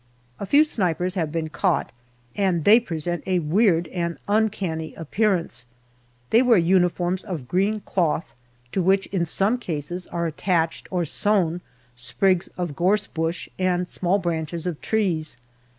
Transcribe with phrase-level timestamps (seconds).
[0.39, 1.91] A few snipers have been caught,
[2.35, 5.67] and they present a weird and uncanny appearance.
[6.31, 8.33] They wear uniforms of green cloth,
[8.71, 11.61] to which in some cases are attached or sewn
[11.95, 15.37] sprigs of gorse bush and small branches of trees.